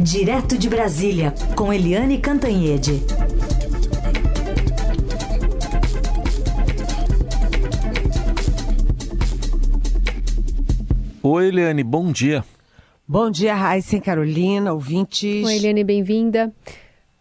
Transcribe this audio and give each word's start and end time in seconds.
Direto 0.00 0.58
de 0.58 0.68
Brasília, 0.68 1.32
com 1.56 1.72
Eliane 1.72 2.18
Cantanhede. 2.18 3.02
Oi, 11.22 11.48
Eliane, 11.48 11.82
bom 11.82 12.12
dia. 12.12 12.44
Bom 13.08 13.30
dia, 13.30 13.54
Raíssa 13.54 13.96
e 13.96 14.00
Carolina, 14.00 14.72
ouvintes. 14.72 15.44
Oi, 15.44 15.56
Eliane, 15.56 15.82
bem-vinda. 15.82 16.52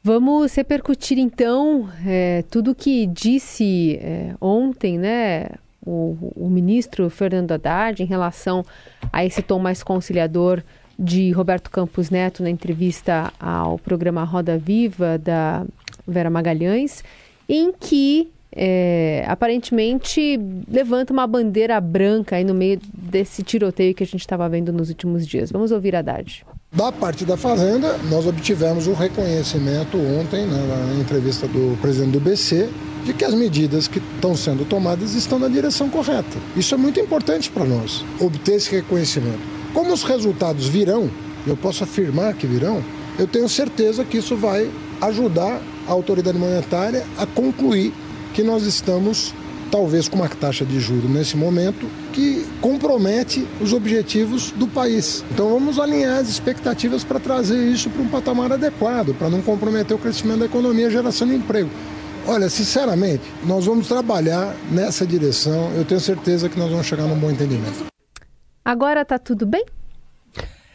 Vamos 0.04 0.54
repercutir 0.54 1.18
então 1.18 1.90
é, 2.06 2.44
tudo 2.52 2.76
que 2.76 3.08
disse 3.08 3.98
é, 4.02 4.36
ontem, 4.40 5.00
né, 5.00 5.48
o, 5.86 6.18
o, 6.36 6.50
ministro 6.50 7.10
Fernando 7.10 7.52
Haddad 7.54 8.04
em 8.04 8.06
relação 8.06 8.66
a 9.14 9.24
esse 9.24 9.42
tom 9.42 9.60
mais 9.60 9.82
conciliador 9.82 10.62
de 10.98 11.32
Roberto 11.32 11.70
Campos 11.70 12.10
Neto 12.10 12.42
na 12.42 12.50
entrevista 12.50 13.32
ao 13.40 13.78
programa 13.78 14.24
Roda 14.24 14.58
Viva 14.58 15.18
da 15.18 15.66
Vera 16.08 16.30
Magalhães, 16.30 17.04
em 17.48 17.72
que 17.72 18.30
é, 18.56 19.26
aparentemente 19.28 20.40
levanta 20.72 21.12
uma 21.12 21.28
bandeira 21.28 21.80
branca 21.82 22.38
aí 22.38 22.44
no 22.46 22.54
meio 22.54 22.80
desse 22.94 23.44
tiroteio 23.44 23.94
que 23.94 24.04
a 24.04 24.06
gente 24.06 24.22
estava 24.22 24.48
vendo 24.48 24.72
nos 24.72 24.90
últimos 24.90 25.28
dias. 25.28 25.52
Vamos 25.52 25.72
ouvir 25.72 25.96
Haddad. 25.96 26.46
Da 26.72 26.92
parte 26.92 27.26
da 27.26 27.36
Fazenda, 27.36 27.98
nós 28.10 28.26
obtivemos 28.26 28.88
o 28.88 28.94
reconhecimento 28.94 29.98
ontem, 29.98 30.46
né, 30.46 30.94
na 30.94 31.02
entrevista 31.02 31.48
do 31.48 31.78
presidente 31.82 32.12
do 32.12 32.20
BC, 32.20 32.70
de 33.06 33.14
que 33.14 33.24
as 33.24 33.34
medidas 33.34 33.88
que 33.88 34.00
estão 34.00 34.36
sendo 34.36 34.66
tomadas 34.66 35.14
estão 35.14 35.38
na 35.38 35.48
direção 35.48 35.90
correta. 35.90 36.38
Isso 36.56 36.74
é 36.74 36.78
muito 36.78 37.00
importante 37.00 37.52
para 37.52 37.66
nós, 37.66 38.04
obter 38.20 38.56
esse 38.56 38.72
reconhecimento. 38.72 39.55
Como 39.76 39.92
os 39.92 40.04
resultados 40.04 40.70
virão, 40.70 41.12
eu 41.46 41.58
posso 41.58 41.84
afirmar 41.84 42.34
que 42.34 42.48
virão, 42.48 42.82
eu 43.20 43.28
tenho 43.28 43.50
certeza 43.50 44.06
que 44.06 44.18
isso 44.18 44.38
vai 44.38 44.72
ajudar 45.02 45.62
a 45.86 45.92
autoridade 45.92 46.38
monetária 46.38 47.06
a 47.18 47.26
concluir 47.26 47.94
que 48.34 48.42
nós 48.42 48.64
estamos 48.64 49.34
talvez 49.70 50.08
com 50.08 50.16
uma 50.16 50.30
taxa 50.30 50.64
de 50.64 50.80
juro 50.80 51.10
nesse 51.10 51.36
momento 51.36 51.88
que 52.14 52.46
compromete 52.62 53.46
os 53.60 53.74
objetivos 53.74 54.52
do 54.52 54.66
país. 54.66 55.26
Então 55.30 55.50
vamos 55.50 55.78
alinhar 55.78 56.20
as 56.20 56.30
expectativas 56.30 57.04
para 57.04 57.20
trazer 57.20 57.62
isso 57.68 57.90
para 57.90 58.02
um 58.02 58.08
patamar 58.08 58.54
adequado, 58.54 59.14
para 59.14 59.30
não 59.30 59.42
comprometer 59.42 59.94
o 59.94 60.00
crescimento 60.00 60.40
da 60.40 60.46
economia 60.46 60.86
e 60.86 60.88
a 60.88 60.90
geração 60.90 61.28
de 61.28 61.36
emprego. 61.36 61.70
Olha, 62.26 62.50
sinceramente, 62.50 63.24
nós 63.46 63.66
vamos 63.66 63.90
trabalhar 63.90 64.56
nessa 64.72 65.06
direção. 65.06 65.70
Eu 65.76 65.84
tenho 65.84 66.00
certeza 66.00 66.48
que 66.48 66.58
nós 66.58 66.72
vamos 66.72 66.88
chegar 66.88 67.04
num 67.04 67.20
bom 67.20 67.30
entendimento. 67.30 67.95
Agora 68.66 69.04
está 69.04 69.20
tudo 69.20 69.46
bem? 69.46 69.64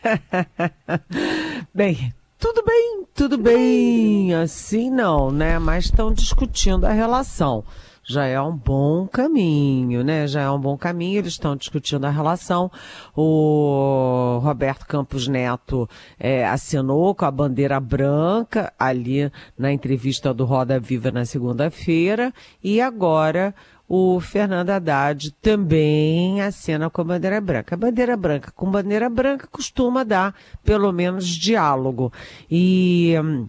bem, 1.74 2.14
tudo 2.38 2.64
bem, 2.64 3.04
tudo 3.12 3.36
bem. 3.36 4.32
Assim 4.32 4.88
não, 4.88 5.32
né? 5.32 5.58
Mas 5.58 5.86
estão 5.86 6.12
discutindo 6.12 6.86
a 6.86 6.92
relação 6.92 7.64
já 8.10 8.24
é 8.26 8.40
um 8.40 8.56
bom 8.56 9.06
caminho, 9.06 10.02
né? 10.02 10.26
Já 10.26 10.42
é 10.42 10.50
um 10.50 10.58
bom 10.58 10.76
caminho. 10.76 11.18
Eles 11.18 11.34
estão 11.34 11.54
discutindo 11.54 12.04
a 12.04 12.10
relação. 12.10 12.70
O 13.16 14.40
Roberto 14.42 14.84
Campos 14.84 15.28
Neto 15.28 15.88
é, 16.18 16.44
assinou 16.44 17.14
com 17.14 17.24
a 17.24 17.30
bandeira 17.30 17.78
branca 17.78 18.72
ali 18.76 19.30
na 19.56 19.72
entrevista 19.72 20.34
do 20.34 20.44
Roda 20.44 20.80
Viva 20.80 21.12
na 21.12 21.24
segunda-feira 21.24 22.34
e 22.62 22.80
agora 22.80 23.54
o 23.92 24.20
Fernando 24.20 24.70
Haddad 24.70 25.32
também 25.42 26.40
assina 26.40 26.88
com 26.88 27.00
a 27.00 27.04
bandeira 27.04 27.40
branca. 27.40 27.74
A 27.74 27.78
bandeira 27.78 28.16
branca 28.16 28.52
com 28.54 28.70
bandeira 28.70 29.10
branca 29.10 29.48
costuma 29.50 30.04
dar 30.04 30.32
pelo 30.62 30.92
menos 30.92 31.26
diálogo. 31.26 32.12
E 32.48 33.16
hum, 33.20 33.48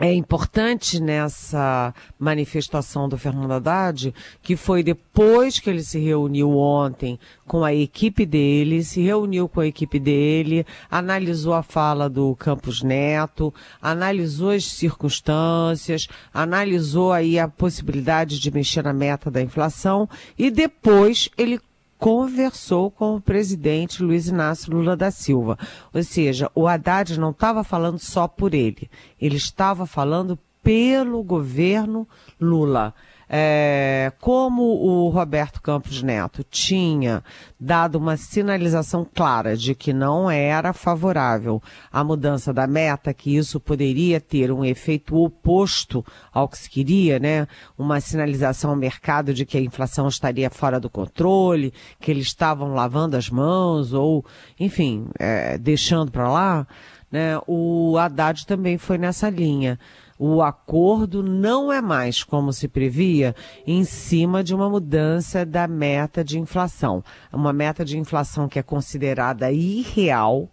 é 0.00 0.14
importante 0.14 0.98
nessa 0.98 1.94
manifestação 2.18 3.06
do 3.06 3.18
Fernando 3.18 3.52
Haddad, 3.52 4.14
que 4.42 4.56
foi 4.56 4.82
depois 4.82 5.58
que 5.58 5.68
ele 5.68 5.82
se 5.82 5.98
reuniu 5.98 6.56
ontem 6.56 7.18
com 7.46 7.62
a 7.62 7.74
equipe 7.74 8.24
dele, 8.24 8.82
se 8.82 9.02
reuniu 9.02 9.46
com 9.46 9.60
a 9.60 9.66
equipe 9.66 9.98
dele, 9.98 10.64
analisou 10.90 11.52
a 11.52 11.62
fala 11.62 12.08
do 12.08 12.34
Campos 12.36 12.82
Neto, 12.82 13.52
analisou 13.82 14.52
as 14.52 14.64
circunstâncias, 14.64 16.08
analisou 16.32 17.12
aí 17.12 17.38
a 17.38 17.46
possibilidade 17.46 18.40
de 18.40 18.50
mexer 18.50 18.82
na 18.82 18.94
meta 18.94 19.30
da 19.30 19.42
inflação 19.42 20.08
e 20.38 20.50
depois 20.50 21.28
ele 21.36 21.60
conversou 22.00 22.90
com 22.90 23.14
o 23.14 23.20
presidente 23.20 24.02
Luiz 24.02 24.26
Inácio 24.26 24.72
Lula 24.72 24.96
da 24.96 25.10
Silva. 25.10 25.58
Ou 25.92 26.02
seja, 26.02 26.50
o 26.54 26.66
Haddad 26.66 27.20
não 27.20 27.30
estava 27.30 27.62
falando 27.62 27.98
só 27.98 28.26
por 28.26 28.54
ele, 28.54 28.90
ele 29.20 29.36
estava 29.36 29.84
falando 29.84 30.38
pelo 30.62 31.22
governo 31.22 32.08
Lula. 32.40 32.94
É, 33.32 34.12
como 34.20 34.62
o 34.62 35.08
Roberto 35.08 35.62
Campos 35.62 36.02
Neto 36.02 36.42
tinha 36.42 37.22
dado 37.60 37.94
uma 37.94 38.16
sinalização 38.16 39.06
clara 39.14 39.56
de 39.56 39.72
que 39.72 39.92
não 39.92 40.28
era 40.28 40.72
favorável 40.72 41.62
à 41.92 42.02
mudança 42.02 42.52
da 42.52 42.66
meta, 42.66 43.14
que 43.14 43.36
isso 43.36 43.60
poderia 43.60 44.20
ter 44.20 44.50
um 44.50 44.64
efeito 44.64 45.14
oposto 45.14 46.04
ao 46.32 46.48
que 46.48 46.58
se 46.58 46.68
queria, 46.68 47.20
né? 47.20 47.46
Uma 47.78 48.00
sinalização 48.00 48.70
ao 48.70 48.76
mercado 48.76 49.32
de 49.32 49.46
que 49.46 49.56
a 49.56 49.60
inflação 49.60 50.08
estaria 50.08 50.50
fora 50.50 50.80
do 50.80 50.90
controle, 50.90 51.72
que 52.00 52.10
eles 52.10 52.26
estavam 52.26 52.74
lavando 52.74 53.16
as 53.16 53.30
mãos 53.30 53.92
ou, 53.92 54.24
enfim, 54.58 55.06
é, 55.20 55.56
deixando 55.56 56.10
para 56.10 56.28
lá. 56.28 56.66
Né? 57.12 57.40
O 57.46 57.96
Haddad 57.96 58.44
também 58.44 58.76
foi 58.76 58.98
nessa 58.98 59.30
linha 59.30 59.78
o 60.22 60.42
acordo 60.42 61.22
não 61.22 61.72
é 61.72 61.80
mais, 61.80 62.22
como 62.22 62.52
se 62.52 62.68
previa, 62.68 63.34
em 63.66 63.84
cima 63.84 64.44
de 64.44 64.54
uma 64.54 64.68
mudança 64.68 65.46
da 65.46 65.66
meta 65.66 66.22
de 66.22 66.38
inflação. 66.38 67.02
Uma 67.32 67.54
meta 67.54 67.86
de 67.86 67.98
inflação 67.98 68.46
que 68.46 68.58
é 68.58 68.62
considerada 68.62 69.50
irreal, 69.50 70.46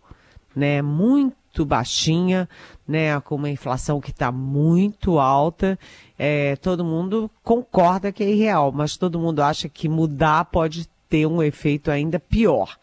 né, 0.56 0.82
muito 0.82 1.66
baixinha, 1.66 2.48
né, 2.88 3.20
com 3.20 3.36
uma 3.36 3.50
inflação 3.50 4.00
que 4.00 4.12
está 4.12 4.32
muito 4.32 5.20
alta. 5.20 5.78
É, 6.18 6.56
todo 6.56 6.86
mundo 6.86 7.30
concorda 7.44 8.10
que 8.10 8.24
é 8.24 8.30
irreal, 8.30 8.72
mas 8.72 8.96
todo 8.96 9.20
mundo 9.20 9.42
acha 9.42 9.68
que 9.68 9.90
mudar 9.90 10.46
pode 10.46 10.88
ter 11.10 11.26
um 11.26 11.44
efeito 11.44 11.92
ainda 11.92 12.18
pior. 12.18 12.78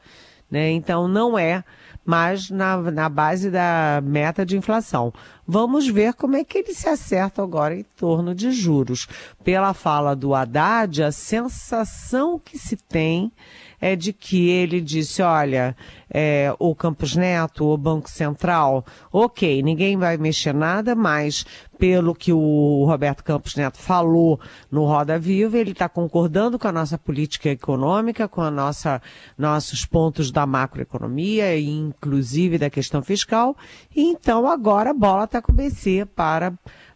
Né? 0.51 0.71
Então 0.71 1.09
não 1.09 1.39
é 1.39 1.65
mas 2.05 2.51
na, 2.51 2.77
na 2.77 3.09
base 3.09 3.51
da 3.51 4.01
meta 4.05 4.45
de 4.45 4.57
inflação. 4.57 5.13
Vamos 5.47 5.89
ver 5.89 6.15
como 6.15 6.37
é 6.37 6.45
que 6.45 6.59
eles 6.59 6.77
se 6.77 6.89
acertam 6.89 7.45
agora 7.45 7.75
em 7.75 7.85
torno 7.97 8.35
de 8.35 8.53
juros. 8.53 9.09
Pela 9.43 9.73
fala 9.73 10.15
do 10.15 10.35
Haddad, 10.35 11.03
a 11.03 11.11
sensação 11.11 12.39
que 12.39 12.59
se 12.59 12.77
tem 12.77 13.33
é 13.81 13.97
de 13.97 14.13
que 14.13 14.49
ele 14.49 14.81
disse, 14.81 15.23
olha, 15.23 15.77
é, 16.13 16.55
o 16.59 16.75
Campos 16.75 17.17
Neto, 17.17 17.65
o 17.65 17.77
Banco 17.77 18.09
Central, 18.09 18.85
ok, 19.13 19.63
ninguém 19.63 19.97
vai 19.97 20.17
mexer 20.17 20.55
nada, 20.55 20.95
mas 20.95 21.45
pelo 21.79 22.15
que 22.15 22.33
o 22.33 22.85
Roberto 22.87 23.23
Campos 23.25 23.57
Neto 23.57 23.79
falou 23.79 24.41
no 24.71 24.85
Roda 24.85 25.19
Viva, 25.19 25.59
ele 25.59 25.73
está 25.73 25.89
concordando 25.89 26.59
com 26.59 26.69
a 26.69 26.73
nossa 26.73 26.97
política 26.97 27.51
econômica, 27.51 28.29
com 28.29 28.41
a 28.41 28.51
nossa, 28.51 29.03
nossos 29.37 29.85
pontos 29.85 30.31
da 30.31 30.47
macroeconomia, 30.47 31.59
inclusive 31.59 32.59
da 32.59 32.71
questão 32.71 33.03
fiscal, 33.03 33.57
então 33.95 34.49
agora 34.49 34.91
a 34.91 34.95
bola 34.95 35.25
está 35.25 35.43
com 35.43 35.53
o 35.53 35.55
BC 35.55 36.07
para 36.15 36.53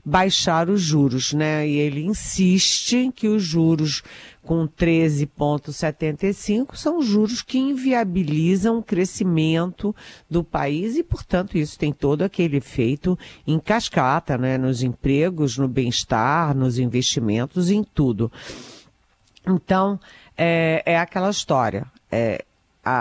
baixar 0.09 0.71
os 0.71 0.81
juros, 0.81 1.35
né? 1.35 1.69
E 1.69 1.77
ele 1.77 2.05
insiste 2.05 3.13
que 3.15 3.29
os 3.29 3.43
juros 3.43 4.03
com 4.43 4.67
13,75 4.67 6.75
são 6.75 7.03
juros 7.03 7.43
que 7.43 7.59
inviabilizam 7.59 8.79
o 8.79 8.83
crescimento 8.83 9.95
do 10.31 10.43
país 10.43 10.97
e, 10.97 11.03
portanto, 11.03 11.59
isso 11.59 11.79
tem 11.79 11.93
todo 11.93 12.23
aquele 12.23 12.57
efeito 12.57 13.19
em 13.47 13.59
cascata, 13.59 14.39
né? 14.39 14.57
Nos 14.57 14.83
empregos, 14.83 15.59
no 15.59 15.69
bem-estar, 15.69 16.57
nos 16.57 16.79
investimentos, 16.79 17.71
em 17.71 17.85
tudo. 17.85 18.33
Então, 19.47 20.01
é, 20.37 20.83
é 20.87 20.99
aquela 20.99 21.29
história. 21.29 21.87
É, 22.11 22.43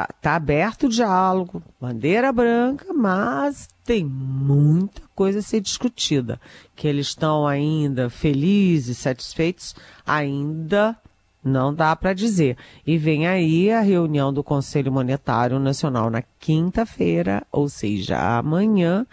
está 0.10 0.36
aberto 0.36 0.88
o 0.88 0.90
diálogo, 0.90 1.62
bandeira 1.80 2.32
branca, 2.32 2.94
mas 2.94 3.68
tem 3.84 4.04
muita 4.04 5.02
coisa 5.16 5.40
a 5.40 5.42
ser 5.42 5.62
discutida. 5.62 6.40
Que 6.76 6.88
eles 6.88 7.08
estão 7.08 7.48
ainda 7.48 8.10
felizes, 8.10 8.98
satisfeitos, 8.98 9.76
ainda 10.06 10.98
não 11.44 11.74
dá 11.74 11.96
para 11.96 12.14
dizer. 12.14 12.58
E 12.86 12.98
vem 12.98 13.28
aí 13.28 13.72
a 13.72 13.82
reunião 13.82 14.34
do 14.34 14.44
Conselho 14.44 14.92
Monetário 14.92 15.60
Nacional 15.60 16.10
na 16.10 16.22
quinta-feira, 16.40 17.44
ou 17.52 17.70
seja, 17.70 18.38
amanhã, 18.38 19.06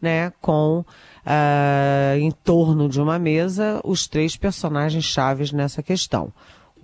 né, 0.00 0.32
com 0.40 0.80
uh, 0.80 2.18
em 2.18 2.30
torno 2.30 2.88
de 2.88 3.00
uma 3.00 3.18
mesa 3.18 3.80
os 3.84 4.06
três 4.06 4.36
personagens 4.36 5.04
chaves 5.04 5.52
nessa 5.52 5.82
questão. 5.82 6.32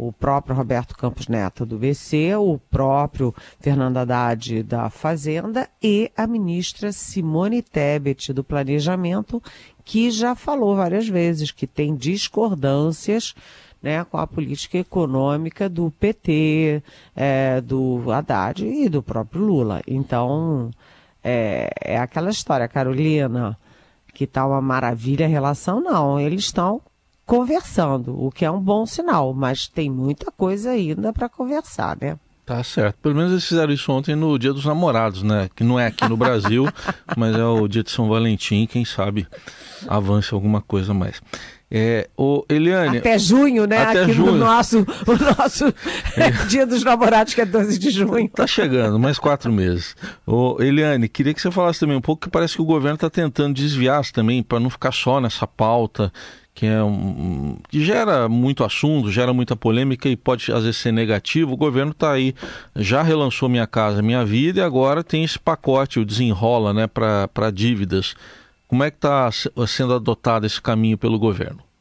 O 0.09 0.13
próprio 0.13 0.57
Roberto 0.57 0.97
Campos 0.97 1.29
Neto 1.29 1.65
do 1.65 1.79
BC, 1.79 2.35
o 2.37 2.59
próprio 2.71 3.35
Fernando 3.61 3.99
Haddad 3.99 4.63
da 4.63 4.91
Fazenda 4.91 5.69
e 5.83 6.11
a 6.17 6.27
ministra 6.27 6.91
Simone 6.91 7.63
Tebet 7.63 8.33
do 8.33 8.43
Planejamento, 8.43 9.43
que 9.85 10.11
já 10.11 10.35
falou 10.35 10.75
várias 10.75 11.09
vezes 11.09 11.51
que 11.51 11.67
tem 11.67 11.95
discordâncias 11.95 13.35
né, 13.83 14.05
com 14.05 14.17
a 14.17 14.27
política 14.27 14.79
econômica 14.79 15.69
do 15.69 15.91
PT, 15.91 16.83
é, 17.15 17.61
do 17.61 18.03
Haddad 18.11 18.65
e 18.65 18.89
do 18.89 19.03
próprio 19.03 19.43
Lula. 19.43 19.83
Então, 19.87 20.71
é, 21.23 21.71
é 21.81 21.99
aquela 21.99 22.31
história, 22.31 22.69
Carolina, 22.69 23.59
que 24.15 24.27
tá 24.27 24.47
uma 24.47 24.61
maravilha 24.61 25.27
a 25.27 25.29
relação, 25.29 25.81
não. 25.81 26.21
Eles 26.21 26.43
estão 26.45 26.81
conversando, 27.32 28.23
o 28.23 28.31
que 28.31 28.44
é 28.44 28.50
um 28.50 28.61
bom 28.61 28.84
sinal, 28.84 29.32
mas 29.32 29.67
tem 29.67 29.88
muita 29.88 30.31
coisa 30.31 30.73
ainda 30.73 31.14
para 31.14 31.31
conversar, 31.31 31.96
né? 31.99 32.19
Tá 32.44 32.62
certo. 32.62 32.96
Pelo 33.00 33.14
menos 33.14 33.32
eles 33.32 33.49
fizeram 33.49 33.73
isso 33.73 33.90
ontem 33.90 34.14
no 34.14 34.38
Dia 34.38 34.52
dos 34.52 34.67
Namorados, 34.67 35.23
né? 35.23 35.49
Que 35.56 35.64
não 35.64 35.81
é 35.81 35.87
aqui 35.87 36.06
no 36.06 36.14
Brasil, 36.14 36.69
mas 37.17 37.34
é 37.34 37.43
o 37.43 37.67
dia 37.67 37.82
de 37.82 37.90
São 37.90 38.06
Valentim, 38.06 38.67
quem 38.67 38.84
sabe 38.84 39.26
avance 39.88 40.34
alguma 40.34 40.61
coisa 40.61 40.93
mais. 40.93 41.23
É, 41.70 42.06
o 42.19 42.44
Eliane. 42.50 42.99
Até 42.99 43.19
junho, 43.19 43.67
né? 43.67 43.79
Até 43.79 44.02
Aqui 44.02 44.12
junho. 44.12 44.32
no 44.32 44.38
nosso, 44.38 44.81
o 44.81 45.17
nosso. 45.17 45.73
Dia 46.50 46.67
dos 46.67 46.84
Namorados, 46.84 47.32
que 47.32 47.40
é 47.40 47.46
12 47.46 47.79
de 47.79 47.90
junho. 47.90 48.29
Tá 48.29 48.46
chegando, 48.46 48.99
mais 48.99 49.19
quatro 49.19 49.50
meses. 49.50 49.96
O 50.26 50.61
Eliane, 50.61 51.08
queria 51.08 51.32
que 51.32 51.40
você 51.40 51.50
falasse 51.50 51.81
também 51.81 51.96
um 51.96 52.02
pouco 52.02 52.26
que 52.26 52.31
parece 52.31 52.56
que 52.56 52.61
o 52.61 52.67
governo 52.67 52.96
está 52.96 53.08
tentando 53.08 53.55
desviar-se 53.55 54.12
também, 54.12 54.43
para 54.43 54.61
não 54.61 54.69
ficar 54.69 54.93
só 54.93 55.19
nessa 55.19 55.46
pauta 55.46 56.12
que 56.55 56.67
é 56.67 56.83
um, 56.83 57.57
que 57.69 57.85
gera 57.85 58.29
muito 58.29 58.63
assunto, 58.63 59.11
gera 59.11 59.33
muita 59.33 59.57
polêmica 59.57 60.09
e 60.09 60.17
pode 60.17 60.53
às 60.53 60.65
vezes 60.65 60.77
ser 60.77 60.93
negativo. 60.93 61.53
O 61.53 61.57
governo 61.57 61.93
está 61.93 62.13
aí, 62.13 62.35
já 62.77 63.03
relançou 63.03 63.49
Minha 63.49 63.67
Casa 63.67 64.03
Minha 64.03 64.25
Vida 64.25 64.61
e 64.61 64.63
agora 64.63 65.03
tem 65.03 65.25
esse 65.25 65.39
pacote, 65.39 65.99
o 65.99 66.05
desenrola, 66.05 66.73
né, 66.73 66.87
para 66.87 67.51
dívidas. 67.51 68.15
Como 68.69 68.85
é 68.85 68.91
que 68.91 68.97
está 68.97 69.31
sendo 69.67 69.95
adotado 69.95 70.47
esse 70.47 70.61
caminho 70.61 70.97
pelo 70.99 71.19
governo? 71.19 71.72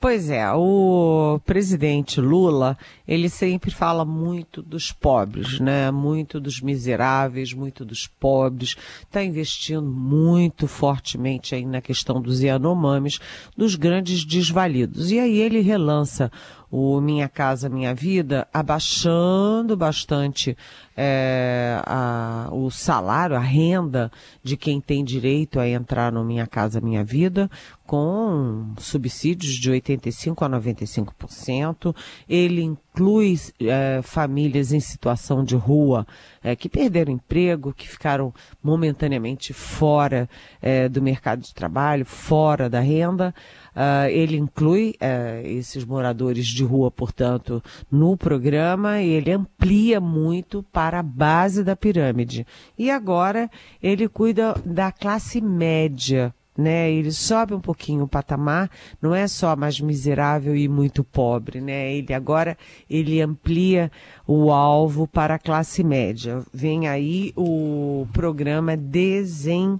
Pois 0.00 0.30
é, 0.30 0.48
o 0.52 1.40
presidente 1.44 2.20
Lula, 2.20 2.78
ele 3.06 3.28
sempre 3.28 3.68
fala 3.72 4.04
muito 4.04 4.62
dos 4.62 4.92
pobres, 4.92 5.58
né? 5.58 5.90
Muito 5.90 6.38
dos 6.38 6.60
miseráveis, 6.60 7.52
muito 7.52 7.84
dos 7.84 8.06
pobres. 8.06 8.76
Está 9.02 9.24
investindo 9.24 9.82
muito 9.82 10.68
fortemente 10.68 11.56
aí 11.56 11.66
na 11.66 11.80
questão 11.80 12.22
dos 12.22 12.40
Yanomamis, 12.40 13.18
dos 13.56 13.74
grandes 13.74 14.24
desvalidos. 14.24 15.10
E 15.10 15.18
aí 15.18 15.36
ele 15.36 15.58
relança 15.62 16.30
o 16.70 17.00
Minha 17.00 17.28
Casa 17.28 17.68
Minha 17.68 17.94
Vida, 17.94 18.46
abaixando 18.52 19.76
bastante 19.76 20.56
é, 20.96 21.80
a, 21.86 22.48
o 22.50 22.70
salário, 22.70 23.36
a 23.36 23.40
renda 23.40 24.10
de 24.42 24.56
quem 24.56 24.80
tem 24.80 25.04
direito 25.04 25.60
a 25.60 25.68
entrar 25.68 26.10
no 26.12 26.24
Minha 26.24 26.46
Casa 26.46 26.80
Minha 26.80 27.04
Vida, 27.04 27.50
com 27.86 28.74
subsídios 28.76 29.54
de 29.54 29.70
85% 29.70 30.42
a 30.44 30.60
95%. 30.60 31.96
Ele 32.28 32.62
inclui 32.62 33.38
é, 33.60 34.00
famílias 34.02 34.72
em 34.72 34.80
situação 34.80 35.42
de 35.42 35.56
rua 35.56 36.06
é, 36.42 36.54
que 36.54 36.68
perderam 36.68 37.12
emprego, 37.12 37.72
que 37.72 37.88
ficaram 37.88 38.34
momentaneamente 38.62 39.52
fora 39.52 40.28
é, 40.60 40.88
do 40.88 41.00
mercado 41.00 41.40
de 41.40 41.54
trabalho, 41.54 42.04
fora 42.04 42.68
da 42.68 42.80
renda. 42.80 43.34
Uh, 43.78 44.08
ele 44.10 44.36
inclui 44.36 44.96
uh, 45.00 45.46
esses 45.46 45.84
moradores 45.84 46.48
de 46.48 46.64
rua, 46.64 46.90
portanto, 46.90 47.62
no 47.88 48.16
programa 48.16 49.00
e 49.00 49.08
ele 49.10 49.30
amplia 49.30 50.00
muito 50.00 50.64
para 50.64 50.98
a 50.98 51.02
base 51.02 51.62
da 51.62 51.76
pirâmide. 51.76 52.44
E 52.76 52.90
agora 52.90 53.48
ele 53.80 54.08
cuida 54.08 54.60
da 54.66 54.90
classe 54.90 55.40
média. 55.40 56.34
Né, 56.56 56.90
ele 56.90 57.12
sobe 57.12 57.54
um 57.54 57.60
pouquinho 57.60 58.02
o 58.02 58.08
patamar, 58.08 58.68
não 59.00 59.14
é 59.14 59.28
só 59.28 59.54
mais 59.54 59.80
miserável 59.80 60.56
e 60.56 60.66
muito 60.66 61.04
pobre, 61.04 61.60
né? 61.60 61.94
Ele 61.94 62.12
agora 62.12 62.58
ele 62.90 63.20
amplia 63.20 63.92
o 64.26 64.50
alvo 64.50 65.06
para 65.06 65.36
a 65.36 65.38
classe 65.38 65.84
média. 65.84 66.44
Vem 66.52 66.88
aí 66.88 67.32
o 67.36 68.08
programa 68.12 68.76
Desen 68.76 69.78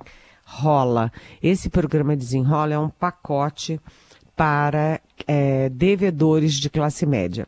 Desenrola. 0.49 1.13
Esse 1.43 1.69
programa 1.69 2.17
Desenrola 2.17 2.73
é 2.75 2.79
um 2.79 2.89
pacote 2.89 3.79
para 4.35 4.99
é, 5.27 5.69
devedores 5.69 6.55
de 6.55 6.71
classe 6.71 7.05
média. 7.05 7.47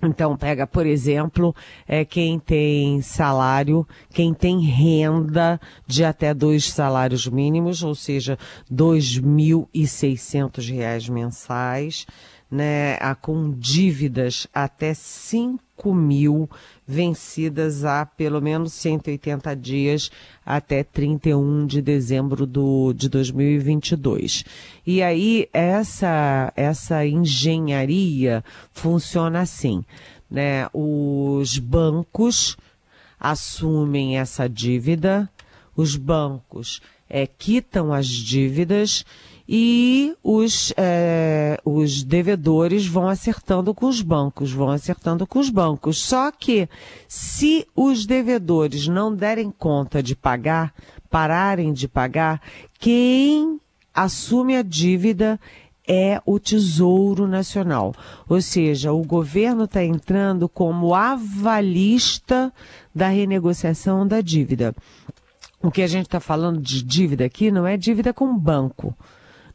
Então, 0.00 0.36
pega, 0.36 0.64
por 0.64 0.86
exemplo, 0.86 1.52
é, 1.86 2.04
quem 2.04 2.38
tem 2.38 3.02
salário, 3.02 3.84
quem 4.10 4.32
tem 4.32 4.60
renda 4.60 5.60
de 5.88 6.04
até 6.04 6.32
dois 6.32 6.70
salários 6.70 7.26
mínimos, 7.26 7.82
ou 7.82 7.96
seja, 7.96 8.38
R$ 8.70 8.76
2.600 8.76 11.10
mensais, 11.10 12.06
né, 12.50 12.96
a, 13.00 13.14
com 13.14 13.50
dívidas 13.50 14.46
até 14.54 14.94
5 14.94 15.94
mil 15.94 16.48
vencidas 16.86 17.84
há 17.84 18.06
pelo 18.06 18.40
menos 18.40 18.72
180 18.72 19.54
dias 19.54 20.10
até 20.44 20.82
31 20.82 21.66
de 21.66 21.82
dezembro 21.82 22.46
do, 22.46 22.92
de 22.94 23.08
2022. 23.08 24.44
E 24.86 25.02
aí 25.02 25.48
essa, 25.52 26.52
essa 26.56 27.06
engenharia 27.06 28.42
funciona 28.72 29.40
assim, 29.40 29.84
né? 30.30 30.66
Os 30.72 31.58
bancos 31.58 32.56
assumem 33.20 34.18
essa 34.18 34.48
dívida, 34.48 35.28
os 35.76 35.96
bancos 35.96 36.80
é, 37.08 37.26
quitam 37.26 37.92
as 37.92 38.06
dívidas 38.06 39.04
e 39.48 40.14
os, 40.22 40.74
é, 40.76 41.58
os 41.64 42.02
devedores 42.02 42.86
vão 42.86 43.08
acertando 43.08 43.72
com 43.72 43.86
os 43.86 44.02
bancos, 44.02 44.52
vão 44.52 44.68
acertando 44.68 45.26
com 45.26 45.38
os 45.38 45.48
bancos. 45.48 45.98
Só 45.98 46.30
que 46.30 46.68
se 47.08 47.66
os 47.74 48.04
devedores 48.04 48.86
não 48.86 49.14
derem 49.14 49.50
conta 49.50 50.02
de 50.02 50.14
pagar, 50.14 50.74
pararem 51.08 51.72
de 51.72 51.88
pagar, 51.88 52.42
quem 52.78 53.58
assume 53.94 54.54
a 54.54 54.62
dívida 54.62 55.40
é 55.88 56.20
o 56.26 56.38
Tesouro 56.38 57.26
Nacional. 57.26 57.94
Ou 58.28 58.42
seja, 58.42 58.92
o 58.92 59.02
governo 59.02 59.64
está 59.64 59.82
entrando 59.82 60.46
como 60.46 60.94
avalista 60.94 62.52
da 62.94 63.08
renegociação 63.08 64.06
da 64.06 64.20
dívida. 64.20 64.76
O 65.62 65.70
que 65.70 65.80
a 65.80 65.86
gente 65.86 66.04
está 66.04 66.20
falando 66.20 66.60
de 66.60 66.82
dívida 66.82 67.24
aqui 67.24 67.50
não 67.50 67.66
é 67.66 67.78
dívida 67.78 68.12
com 68.12 68.38
banco. 68.38 68.94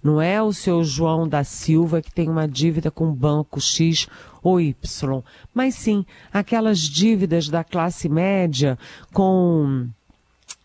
Não 0.03 0.21
é 0.21 0.41
o 0.41 0.51
seu 0.51 0.83
João 0.83 1.27
da 1.27 1.43
Silva 1.43 2.01
que 2.01 2.11
tem 2.11 2.29
uma 2.29 2.47
dívida 2.47 2.91
com 2.91 3.13
banco 3.13 3.61
X 3.61 4.07
ou 4.41 4.59
Y, 4.59 5.23
mas 5.53 5.75
sim 5.75 6.05
aquelas 6.31 6.79
dívidas 6.79 7.47
da 7.47 7.63
classe 7.63 8.09
média 8.09 8.77
com 9.13 9.87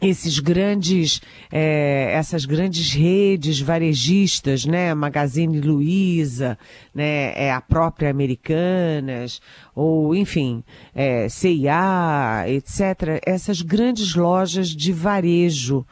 esses 0.00 0.38
grandes, 0.38 1.20
é, 1.50 2.12
essas 2.12 2.44
grandes 2.44 2.92
redes 2.92 3.60
varejistas, 3.60 4.64
né, 4.64 4.94
Magazine 4.94 5.60
Luiza, 5.60 6.56
né, 6.94 7.32
é 7.34 7.52
a 7.52 7.60
própria 7.60 8.08
Americanas, 8.08 9.40
ou 9.74 10.14
enfim, 10.14 10.62
é, 10.94 11.28
CIA, 11.28 12.44
etc. 12.46 13.20
Essas 13.26 13.60
grandes 13.60 14.14
lojas 14.14 14.68
de 14.68 14.92
varejo, 14.92 15.84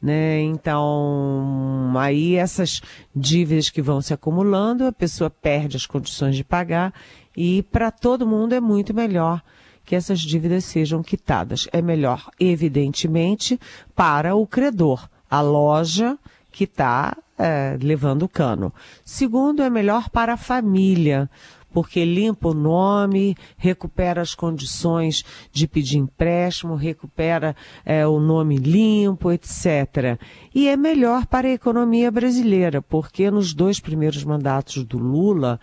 né? 0.00 0.40
Então, 0.40 1.92
aí 1.96 2.36
essas 2.36 2.80
dívidas 3.14 3.68
que 3.68 3.82
vão 3.82 4.00
se 4.00 4.14
acumulando, 4.14 4.86
a 4.86 4.92
pessoa 4.92 5.28
perde 5.28 5.76
as 5.76 5.86
condições 5.86 6.36
de 6.36 6.44
pagar 6.44 6.94
e 7.36 7.62
para 7.64 7.90
todo 7.90 8.26
mundo 8.26 8.54
é 8.54 8.60
muito 8.60 8.94
melhor 8.94 9.42
que 9.84 9.96
essas 9.96 10.20
dívidas 10.20 10.64
sejam 10.64 11.02
quitadas. 11.02 11.68
É 11.72 11.82
melhor, 11.82 12.30
evidentemente, 12.38 13.58
para 13.94 14.34
o 14.34 14.46
credor, 14.46 15.08
a 15.28 15.40
loja 15.40 16.18
que 16.52 16.64
está 16.64 17.16
é, 17.38 17.78
levando 17.80 18.22
o 18.22 18.28
cano. 18.28 18.72
Segundo, 19.04 19.62
é 19.62 19.70
melhor 19.70 20.10
para 20.10 20.34
a 20.34 20.36
família, 20.36 21.28
porque 21.72 22.04
limpa 22.04 22.48
o 22.48 22.54
nome, 22.54 23.36
recupera 23.56 24.20
as 24.20 24.34
condições 24.34 25.24
de 25.52 25.66
pedir 25.66 25.98
empréstimo, 25.98 26.74
recupera 26.74 27.54
é, 27.84 28.06
o 28.06 28.20
nome 28.20 28.56
limpo, 28.56 29.30
etc. 29.30 30.18
E 30.54 30.68
é 30.68 30.76
melhor 30.76 31.26
para 31.26 31.48
a 31.48 31.52
economia 31.52 32.10
brasileira, 32.10 32.82
porque 32.82 33.30
nos 33.30 33.54
dois 33.54 33.80
primeiros 33.80 34.24
mandatos 34.24 34.84
do 34.84 34.98
Lula, 34.98 35.60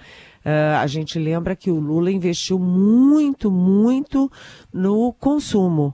Uh, 0.48 0.80
a 0.80 0.88
gente 0.88 1.20
lembra 1.20 1.58
que 1.58 1.70
o 1.70 1.78
Lula 1.78 2.10
investiu 2.10 2.58
muito, 2.58 3.52
muito 3.52 4.32
no 4.72 5.12
consumo. 5.12 5.94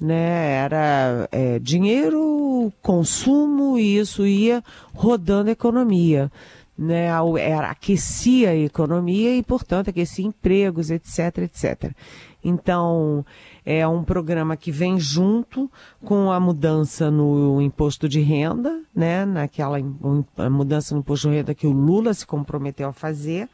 Né? 0.00 0.54
Era 0.54 1.28
é, 1.30 1.60
dinheiro, 1.60 2.72
consumo, 2.82 3.78
e 3.78 3.96
isso 3.96 4.26
ia 4.26 4.60
rodando 4.92 5.50
a 5.50 5.52
economia. 5.52 6.32
Né, 6.78 7.10
aquecia 7.68 8.50
a 8.50 8.56
economia 8.56 9.36
e, 9.36 9.42
portanto, 9.42 9.88
aquecia 9.88 10.26
empregos, 10.26 10.90
etc, 10.90 11.38
etc. 11.38 11.92
Então, 12.44 13.24
é 13.64 13.86
um 13.88 14.04
programa 14.04 14.56
que 14.56 14.70
vem 14.70 15.00
junto 15.00 15.70
com 16.04 16.30
a 16.30 16.38
mudança 16.38 17.10
no 17.10 17.60
imposto 17.60 18.08
de 18.08 18.20
renda, 18.20 18.82
né, 18.94 19.24
naquela 19.24 19.78
mudança 20.50 20.94
no 20.94 21.00
imposto 21.00 21.28
de 21.28 21.36
renda 21.36 21.54
que 21.54 21.66
o 21.66 21.72
Lula 21.72 22.14
se 22.14 22.26
comprometeu 22.26 22.88
a 22.88 22.92
fazer, 22.92 23.48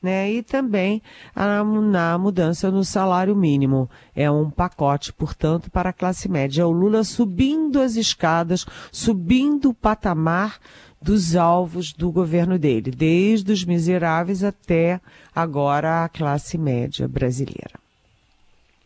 né, 0.00 0.30
e 0.30 0.42
também 0.42 1.02
a, 1.34 1.64
na 1.64 2.16
mudança 2.18 2.70
no 2.70 2.84
salário 2.84 3.34
mínimo. 3.34 3.90
É 4.14 4.30
um 4.30 4.50
pacote, 4.50 5.12
portanto, 5.12 5.70
para 5.70 5.90
a 5.90 5.92
classe 5.92 6.28
média. 6.28 6.62
É 6.62 6.64
o 6.64 6.70
Lula 6.70 7.02
subindo 7.02 7.80
as 7.80 7.96
escadas, 7.96 8.64
subindo 8.92 9.70
o 9.70 9.74
patamar 9.74 10.58
dos 11.00 11.36
alvos 11.36 11.92
do 11.92 12.10
governo 12.10 12.58
dele, 12.58 12.90
desde 12.90 13.52
os 13.52 13.64
miseráveis 13.64 14.42
até 14.42 15.00
agora 15.34 16.04
a 16.04 16.08
classe 16.08 16.56
média 16.58 17.06
brasileira. 17.06 17.78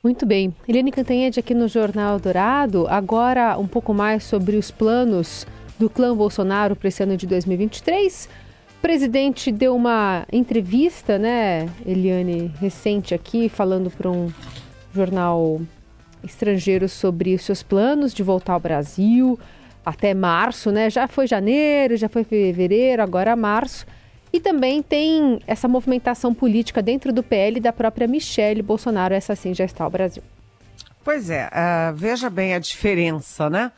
Muito 0.03 0.25
bem. 0.25 0.55
Eliane 0.67 0.91
Cantanhede 0.91 1.41
aqui 1.41 1.55
no 1.55 1.69
Jornal 1.69 2.19
Dourado. 2.19 2.87
Agora 2.89 3.59
um 3.59 3.67
pouco 3.67 3.93
mais 3.93 4.25
sobre 4.25 4.57
os 4.57 4.71
planos 4.71 5.47
do 5.79 5.91
clã 5.91 6.17
Bolsonaro 6.17 6.75
para 6.75 6.89
esse 6.89 7.03
ano 7.03 7.17
de 7.17 7.27
2023. 7.27 8.29
O 8.79 8.81
presidente 8.81 9.53
deu 9.53 9.77
uma 9.77 10.27
entrevista, 10.33 11.19
né, 11.19 11.69
Eliane, 11.85 12.51
recente 12.59 13.15
aqui, 13.15 13.51
falando 13.51 13.91
para 13.91 14.11
um 14.11 14.33
jornal 14.95 15.61
estrangeiro 16.25 16.89
sobre 16.89 17.35
os 17.35 17.43
seus 17.43 17.63
planos 17.63 18.15
de 18.15 18.23
voltar 18.23 18.55
ao 18.55 18.61
Brasil 18.61 19.39
até 19.85 20.15
março, 20.15 20.71
né? 20.71 20.91
Já 20.91 21.09
foi 21.09 21.27
janeiro, 21.27 21.97
já 21.97 22.09
foi 22.09 22.25
fevereiro, 22.25 23.03
agora 23.03 23.35
março. 23.35 23.87
E 24.33 24.39
também 24.39 24.83
tem 24.83 25.41
essa 25.47 25.67
movimentação 25.67 26.33
política 26.33 26.81
dentro 26.81 27.13
do 27.13 27.23
PL 27.23 27.59
da 27.59 27.73
própria 27.73 28.07
Michele 28.07 28.63
Bolsonaro, 28.63 29.13
essa 29.13 29.35
sim 29.35 29.53
já 29.53 29.65
está 29.65 29.85
ao 29.85 29.91
Brasil. 29.91 30.23
Pois 31.03 31.31
é, 31.31 31.49
uh, 31.49 31.95
veja 31.95 32.31
bem 32.31 32.55
a 32.55 32.59
diferença, 32.59 33.51
né? 33.51 33.73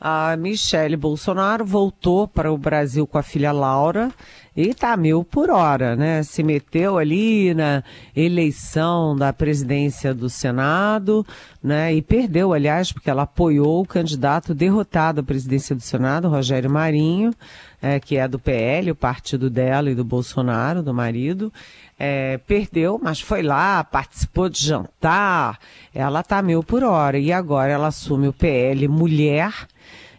A 0.00 0.36
Michele 0.36 0.96
Bolsonaro 0.96 1.64
voltou 1.64 2.26
para 2.26 2.52
o 2.52 2.58
Brasil 2.58 3.06
com 3.06 3.18
a 3.18 3.22
filha 3.22 3.52
Laura 3.52 4.10
e 4.56 4.74
tá 4.74 4.96
mil 4.96 5.24
por 5.24 5.50
hora, 5.50 5.96
né? 5.96 6.22
Se 6.22 6.42
meteu 6.42 6.98
ali 6.98 7.54
na 7.54 7.82
eleição 8.14 9.16
da 9.16 9.32
presidência 9.32 10.12
do 10.12 10.28
Senado, 10.28 11.26
né? 11.62 11.94
E 11.94 12.02
perdeu, 12.02 12.52
aliás, 12.52 12.92
porque 12.92 13.08
ela 13.08 13.22
apoiou 13.22 13.80
o 13.80 13.86
candidato 13.86 14.54
derrotado 14.54 15.20
à 15.20 15.24
presidência 15.24 15.74
do 15.74 15.80
Senado, 15.80 16.28
Rogério 16.28 16.70
Marinho, 16.70 17.32
é, 17.80 17.98
que 17.98 18.16
é 18.16 18.28
do 18.28 18.38
PL, 18.38 18.90
o 18.90 18.94
partido 18.94 19.48
dela 19.48 19.90
e 19.90 19.94
do 19.94 20.04
Bolsonaro, 20.04 20.82
do 20.82 20.92
marido. 20.92 21.50
É, 21.98 22.36
perdeu, 22.38 23.00
mas 23.02 23.20
foi 23.20 23.42
lá, 23.42 23.82
participou 23.82 24.50
de 24.50 24.64
jantar. 24.64 25.58
Ela 25.94 26.22
tá 26.22 26.42
mil 26.42 26.62
por 26.62 26.84
hora. 26.84 27.18
E 27.18 27.32
agora 27.32 27.72
ela 27.72 27.86
assume 27.86 28.28
o 28.28 28.32
PL 28.32 28.86
Mulher 28.86 29.52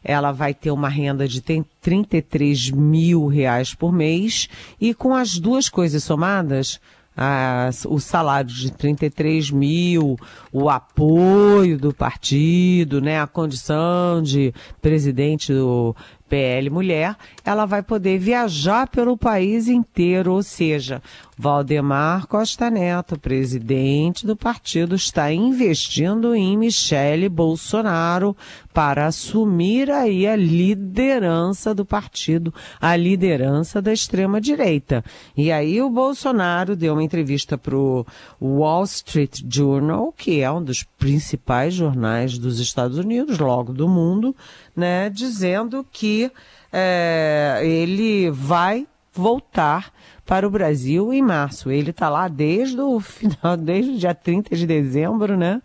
ela 0.04 0.32
vai 0.32 0.54
ter 0.54 0.72
uma 0.72 0.90
renda 0.90 1.28
de 1.28 1.42
33 1.42 2.72
mil 2.72 3.28
reais 3.28 3.74
por 3.74 3.94
mês. 3.94 4.50
E 4.80 4.94
com 4.94 5.14
as 5.14 5.40
duas 5.40 5.70
coisas 5.70 6.04
somadas, 6.04 6.80
a, 7.16 7.70
o 7.88 8.00
salário 8.00 8.50
de 8.50 8.72
33 8.72 9.52
mil, 9.52 10.18
o 10.52 10.70
apoio 10.70 11.78
do 11.78 11.94
partido, 11.94 13.00
né, 13.00 13.22
a 13.22 13.28
condição 13.28 14.22
de 14.22 14.54
presidente 14.82 15.54
do 15.54 15.96
PL 16.34 16.68
Mulher, 16.72 17.16
ela 17.46 17.64
vai 17.64 17.84
poder 17.84 18.18
viajar 18.18 18.88
pelo 18.88 19.16
país 19.16 19.68
inteiro, 19.68 20.34
ou 20.34 20.42
seja, 20.42 21.00
Valdemar 21.38 22.28
Costa 22.28 22.70
Neto, 22.70 23.20
presidente 23.20 24.26
do 24.26 24.36
partido, 24.36 24.96
está 24.96 25.32
investindo 25.32 26.34
em 26.34 26.58
Michele 26.58 27.30
Bolsonaro 27.30 28.36
para 28.74 29.06
assumir 29.08 29.92
aí 29.92 30.26
a 30.26 30.36
liderança 30.36 31.74
do 31.74 31.86
partido, 31.86 32.54
a 32.82 32.96
liderança 32.96 33.82
da 33.82 33.94
extrema 33.94 34.42
direita. 34.42 35.04
E 35.38 35.52
aí 35.52 35.82
o 35.82 35.90
Bolsonaro 35.90 36.76
deu 36.76 36.94
uma 36.94 37.04
entrevista 37.04 37.58
para 37.58 37.76
o 37.76 38.06
Wall 38.42 38.84
Street 38.86 39.42
Journal, 39.48 40.12
que 40.16 40.42
é 40.42 40.52
um 40.52 40.64
dos 40.64 40.84
principais 40.84 41.74
jornais 41.74 42.38
dos 42.38 42.60
Estados 42.60 42.98
Unidos, 42.98 43.38
logo 43.38 43.74
do 43.74 43.88
mundo, 43.88 44.36
né, 44.76 45.10
dizendo 45.10 45.86
que 45.92 46.23
é, 46.72 47.62
ele 47.64 48.30
vai 48.32 48.88
voltar 49.14 49.92
para 50.26 50.48
o 50.48 50.52
Brasil 50.52 51.14
em 51.14 51.22
março. 51.22 51.70
Ele 51.70 51.92
está 51.92 52.10
lá 52.10 52.28
desde 52.28 52.80
o 52.80 53.00
final, 53.00 53.56
desde 53.58 53.92
o 53.92 53.98
dia 53.98 54.16
30 54.16 54.56
de 54.56 54.66
dezembro, 54.66 55.38
né? 55.38 55.62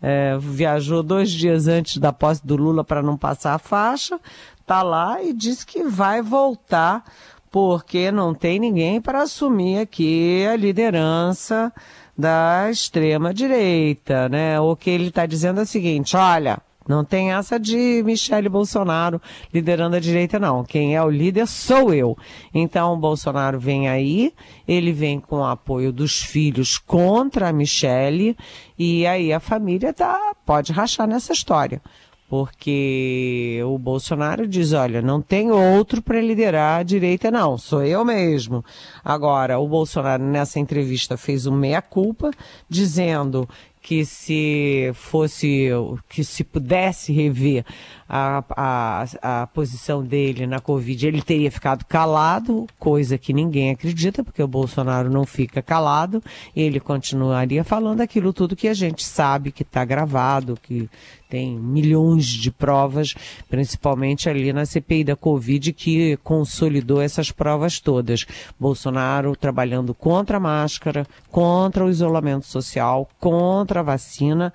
É, 0.00 0.38
viajou 0.38 1.02
dois 1.02 1.30
dias 1.30 1.66
antes 1.66 1.98
da 1.98 2.12
posse 2.12 2.46
do 2.46 2.56
Lula 2.56 2.84
para 2.84 3.02
não 3.02 3.16
passar 3.16 3.54
a 3.54 3.58
faixa, 3.58 4.20
está 4.60 4.82
lá 4.82 5.20
e 5.22 5.32
disse 5.32 5.66
que 5.66 5.82
vai 5.82 6.22
voltar 6.22 7.04
porque 7.50 8.12
não 8.12 8.34
tem 8.34 8.60
ninguém 8.60 9.00
para 9.00 9.22
assumir 9.22 9.80
aqui 9.80 10.46
a 10.46 10.54
liderança 10.54 11.72
da 12.16 12.68
extrema 12.70 13.32
direita, 13.32 14.28
né? 14.28 14.60
O 14.60 14.76
que 14.76 14.90
ele 14.90 15.08
está 15.08 15.26
dizendo 15.26 15.60
é 15.60 15.62
o 15.62 15.66
seguinte: 15.66 16.16
olha, 16.16 16.58
não 16.88 17.04
tem 17.04 17.32
essa 17.32 17.60
de 17.60 18.02
Michele 18.04 18.48
Bolsonaro 18.48 19.20
liderando 19.52 19.96
a 19.96 20.00
direita, 20.00 20.38
não. 20.38 20.64
Quem 20.64 20.96
é 20.96 21.02
o 21.02 21.10
líder 21.10 21.46
sou 21.46 21.92
eu. 21.92 22.16
Então, 22.54 22.94
o 22.94 22.96
Bolsonaro 22.96 23.60
vem 23.60 23.88
aí, 23.88 24.32
ele 24.66 24.92
vem 24.92 25.20
com 25.20 25.36
o 25.36 25.44
apoio 25.44 25.92
dos 25.92 26.22
filhos 26.22 26.78
contra 26.78 27.48
a 27.48 27.52
Michele, 27.52 28.36
e 28.78 29.06
aí 29.06 29.32
a 29.32 29.38
família 29.38 29.92
tá, 29.92 30.34
pode 30.46 30.72
rachar 30.72 31.06
nessa 31.06 31.32
história 31.32 31.82
porque 32.28 33.58
o 33.64 33.78
Bolsonaro 33.78 34.46
diz, 34.46 34.74
olha, 34.74 35.00
não 35.00 35.22
tem 35.22 35.50
outro 35.50 36.02
para 36.02 36.20
liderar 36.20 36.80
a 36.80 36.82
direita 36.82 37.30
não, 37.30 37.56
sou 37.56 37.82
eu 37.82 38.04
mesmo. 38.04 38.62
Agora, 39.02 39.58
o 39.58 39.66
Bolsonaro 39.66 40.22
nessa 40.22 40.60
entrevista 40.60 41.16
fez 41.16 41.46
um 41.46 41.56
meia-culpa, 41.56 42.30
dizendo 42.68 43.48
que 43.88 44.04
se 44.04 44.90
fosse, 44.92 45.70
que 46.10 46.22
se 46.22 46.44
pudesse 46.44 47.10
rever 47.10 47.64
a, 48.06 48.44
a, 48.50 49.42
a 49.42 49.46
posição 49.46 50.04
dele 50.04 50.46
na 50.46 50.60
Covid, 50.60 51.06
ele 51.06 51.22
teria 51.22 51.50
ficado 51.50 51.86
calado, 51.86 52.66
coisa 52.78 53.16
que 53.16 53.32
ninguém 53.32 53.70
acredita, 53.70 54.22
porque 54.22 54.42
o 54.42 54.48
Bolsonaro 54.48 55.08
não 55.08 55.24
fica 55.24 55.62
calado, 55.62 56.22
ele 56.54 56.78
continuaria 56.78 57.64
falando 57.64 58.02
aquilo 58.02 58.30
tudo 58.34 58.54
que 58.54 58.68
a 58.68 58.74
gente 58.74 59.02
sabe 59.02 59.50
que 59.50 59.62
está 59.62 59.86
gravado, 59.86 60.58
que 60.62 60.86
tem 61.28 61.58
milhões 61.58 62.24
de 62.24 62.50
provas, 62.50 63.14
principalmente 63.50 64.30
ali 64.30 64.50
na 64.50 64.64
CPI 64.64 65.04
da 65.04 65.16
Covid, 65.16 65.74
que 65.74 66.16
consolidou 66.24 67.02
essas 67.02 67.30
provas 67.30 67.78
todas. 67.78 68.24
Bolsonaro 68.58 69.36
trabalhando 69.36 69.92
contra 69.92 70.38
a 70.38 70.40
máscara, 70.40 71.06
contra 71.30 71.84
o 71.84 71.90
isolamento 71.90 72.46
social, 72.46 73.08
contra 73.20 73.77
a 73.80 73.82
vacina. 73.82 74.52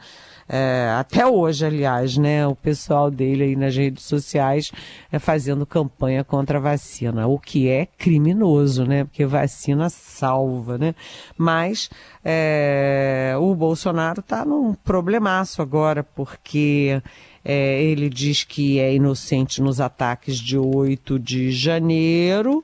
É, 0.47 0.93
até 0.99 1.25
hoje, 1.25 1.65
aliás, 1.65 2.17
né, 2.17 2.45
o 2.45 2.55
pessoal 2.55 3.09
dele 3.09 3.43
aí 3.43 3.55
nas 3.55 3.75
redes 3.75 4.03
sociais 4.03 4.71
é 5.11 5.17
fazendo 5.17 5.65
campanha 5.65 6.23
contra 6.23 6.57
a 6.57 6.61
vacina, 6.61 7.27
o 7.27 7.39
que 7.39 7.69
é 7.69 7.85
criminoso, 7.85 8.85
né, 8.85 9.05
porque 9.05 9.25
vacina 9.25 9.89
salva, 9.89 10.77
né, 10.77 10.93
mas 11.37 11.89
é, 12.25 13.35
o 13.39 13.55
Bolsonaro 13.55 14.19
está 14.19 14.43
num 14.43 14.73
problemaço 14.73 15.61
agora, 15.61 16.03
porque 16.03 17.01
é, 17.43 17.81
ele 17.81 18.09
diz 18.09 18.43
que 18.43 18.79
é 18.79 18.93
inocente 18.93 19.61
nos 19.61 19.79
ataques 19.79 20.37
de 20.37 20.57
8 20.57 21.17
de 21.19 21.51
janeiro, 21.51 22.63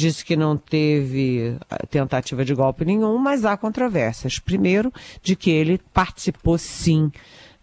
disse 0.00 0.24
que 0.24 0.34
não 0.34 0.56
teve 0.56 1.56
ah, 1.70 1.86
tentativa 1.88 2.44
de 2.44 2.54
golpe 2.54 2.84
nenhum, 2.84 3.18
mas 3.18 3.44
há 3.44 3.56
controvérsias. 3.56 4.38
Primeiro, 4.38 4.92
de 5.22 5.36
que 5.36 5.50
ele 5.50 5.80
participou 5.92 6.56
sim 6.56 7.12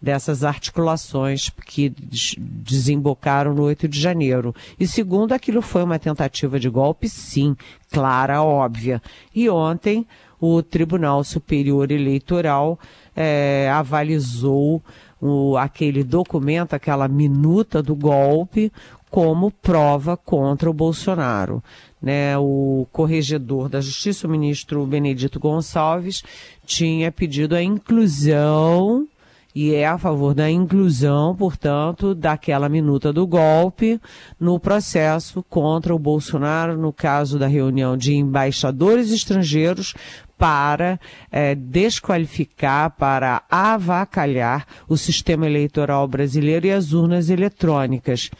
dessas 0.00 0.44
articulações 0.44 1.50
que 1.66 1.92
desembocaram 2.38 3.52
no 3.52 3.64
8 3.64 3.88
de 3.88 4.00
janeiro. 4.00 4.54
E 4.78 4.86
segundo, 4.86 5.32
aquilo 5.32 5.60
foi 5.60 5.82
uma 5.82 5.98
tentativa 5.98 6.60
de 6.60 6.68
golpe, 6.68 7.08
sim, 7.08 7.56
clara, 7.90 8.40
óbvia. 8.40 9.02
E 9.34 9.50
ontem, 9.50 10.06
o 10.40 10.62
Tribunal 10.62 11.24
Superior 11.24 11.90
Eleitoral 11.90 12.78
é, 13.20 13.68
avalizou 13.72 14.80
o, 15.20 15.56
aquele 15.56 16.04
documento, 16.04 16.74
aquela 16.74 17.08
minuta 17.08 17.82
do 17.82 17.96
golpe, 17.96 18.72
como 19.10 19.50
prova 19.50 20.16
contra 20.16 20.70
o 20.70 20.72
Bolsonaro. 20.72 21.60
Né, 22.00 22.38
o 22.38 22.86
corregedor 22.92 23.68
da 23.68 23.80
Justiça, 23.80 24.28
o 24.28 24.30
ministro 24.30 24.86
Benedito 24.86 25.40
Gonçalves, 25.40 26.22
tinha 26.64 27.10
pedido 27.10 27.56
a 27.56 27.62
inclusão 27.62 29.08
e 29.54 29.74
é 29.74 29.86
a 29.86 29.98
favor 29.98 30.34
da 30.34 30.50
inclusão, 30.50 31.34
portanto, 31.34 32.14
daquela 32.14 32.68
minuta 32.68 33.12
do 33.12 33.26
golpe 33.26 34.00
no 34.38 34.60
processo 34.60 35.42
contra 35.48 35.94
o 35.94 35.98
Bolsonaro, 35.98 36.76
no 36.76 36.92
caso 36.92 37.38
da 37.38 37.46
reunião 37.46 37.96
de 37.96 38.14
embaixadores 38.14 39.10
estrangeiros, 39.10 39.94
para 40.38 41.00
é, 41.32 41.54
desqualificar, 41.54 42.90
para 42.90 43.42
avacalhar 43.50 44.64
o 44.88 44.96
sistema 44.96 45.46
eleitoral 45.46 46.06
brasileiro 46.06 46.66
e 46.66 46.70
as 46.70 46.92
urnas 46.92 47.28
eletrônicas. 47.28 48.30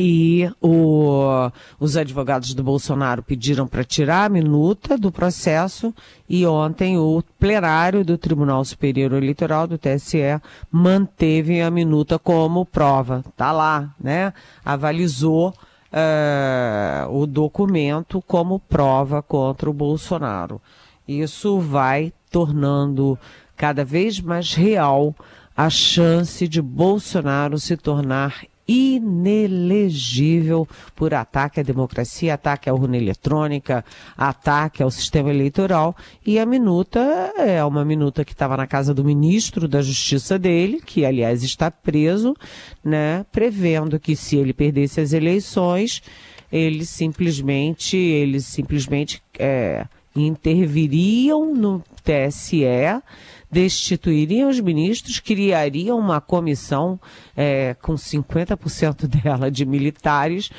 E 0.00 0.48
o, 0.62 1.50
os 1.80 1.96
advogados 1.96 2.54
do 2.54 2.62
Bolsonaro 2.62 3.20
pediram 3.20 3.66
para 3.66 3.82
tirar 3.82 4.26
a 4.26 4.28
minuta 4.28 4.96
do 4.96 5.10
processo 5.10 5.92
e 6.28 6.46
ontem 6.46 6.96
o 6.96 7.20
plenário 7.36 8.04
do 8.04 8.16
Tribunal 8.16 8.64
Superior 8.64 9.12
Eleitoral 9.12 9.66
do 9.66 9.76
TSE 9.76 10.40
manteve 10.70 11.60
a 11.60 11.68
minuta 11.68 12.16
como 12.16 12.64
prova. 12.64 13.24
Tá 13.36 13.50
lá, 13.50 13.92
né? 14.00 14.32
Avalizou 14.64 15.48
uh, 15.48 17.12
o 17.12 17.26
documento 17.26 18.22
como 18.22 18.60
prova 18.60 19.20
contra 19.20 19.68
o 19.68 19.74
Bolsonaro. 19.74 20.62
Isso 21.08 21.58
vai 21.58 22.12
tornando 22.30 23.18
cada 23.56 23.84
vez 23.84 24.20
mais 24.20 24.54
real 24.54 25.12
a 25.56 25.68
chance 25.68 26.46
de 26.46 26.62
Bolsonaro 26.62 27.58
se 27.58 27.76
tornar 27.76 28.44
inelegível 28.68 30.68
por 30.94 31.14
ataque 31.14 31.60
à 31.60 31.62
democracia, 31.62 32.34
ataque 32.34 32.68
à 32.68 32.74
urna 32.74 32.98
eletrônica, 32.98 33.82
ataque 34.16 34.82
ao 34.82 34.90
sistema 34.90 35.30
eleitoral. 35.30 35.96
E 36.24 36.38
a 36.38 36.44
minuta 36.44 37.00
é 37.38 37.64
uma 37.64 37.84
minuta 37.84 38.24
que 38.24 38.32
estava 38.32 38.56
na 38.56 38.66
casa 38.66 38.92
do 38.92 39.04
ministro 39.04 39.66
da 39.66 39.80
Justiça 39.80 40.38
dele, 40.38 40.82
que 40.84 41.06
aliás 41.06 41.42
está 41.42 41.70
preso, 41.70 42.36
né, 42.84 43.24
prevendo 43.32 43.98
que 43.98 44.14
se 44.14 44.36
ele 44.36 44.52
perdesse 44.52 45.00
as 45.00 45.12
eleições, 45.12 46.02
ele 46.52 46.84
simplesmente, 46.84 47.96
eles 47.96 48.44
simplesmente 48.44 49.22
é, 49.38 49.86
interviriam 50.26 51.54
no 51.54 51.82
TSE 52.02 53.02
destituiriam 53.50 54.50
os 54.50 54.60
ministros, 54.60 55.20
criariam 55.20 55.98
uma 55.98 56.20
comissão 56.20 57.00
é, 57.36 57.74
com 57.80 57.94
50% 57.94 59.06
dela 59.08 59.50
de 59.50 59.64
militares, 59.64 60.50